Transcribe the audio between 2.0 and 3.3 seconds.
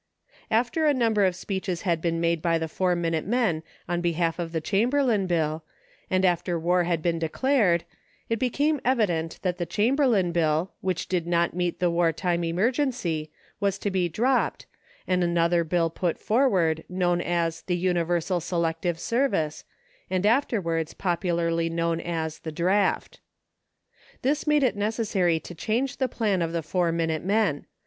been made by the Four Minute